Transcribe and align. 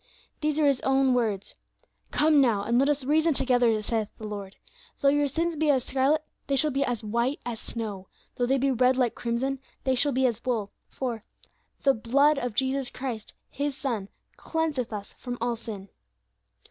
"These 0.39 0.57
are 0.57 0.65
His 0.65 0.81
own 0.81 1.13
words, 1.13 1.53
'Come, 2.09 2.41
now, 2.41 2.63
and 2.63 2.79
let 2.79 2.89
us 2.89 3.03
reason 3.03 3.35
together, 3.35 3.79
saith 3.83 4.09
the 4.17 4.23
Lord, 4.25 4.55
though 5.01 5.09
your 5.09 5.27
sins 5.27 5.55
be 5.55 5.69
as 5.69 5.83
scarlet, 5.83 6.23
they 6.47 6.55
shall 6.55 6.71
be 6.71 6.83
as 6.83 7.03
white 7.03 7.39
as 7.45 7.59
snow; 7.59 8.07
though 8.35 8.47
they 8.47 8.57
be 8.57 8.71
red 8.71 8.97
like 8.97 9.13
crimson, 9.13 9.59
they 9.83 9.93
shall 9.93 10.11
be 10.11 10.25
as 10.25 10.43
wool,' 10.43 10.71
for 10.89 11.21
'The 11.83 11.93
blood 11.93 12.39
of 12.39 12.55
Jesus 12.55 12.89
Christ, 12.89 13.35
His 13.51 13.77
Son, 13.77 14.09
cleanseth 14.37 14.91
us 14.91 15.13
from 15.19 15.37
all 15.39 15.55
sin.' 15.55 15.87